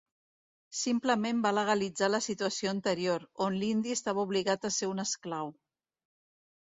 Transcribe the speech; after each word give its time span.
Simplement 0.77 1.43
va 1.43 1.51
legalitzar 1.57 2.09
la 2.13 2.21
situació 2.27 2.73
anterior, 2.77 3.27
on 3.49 3.61
l'indi 3.65 3.95
estava 3.99 4.25
obligat 4.29 4.67
a 4.67 4.73
ser 4.79 4.91
un 4.97 5.05
esclau. 5.05 5.53